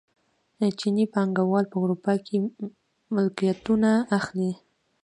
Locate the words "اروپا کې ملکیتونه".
1.83-3.89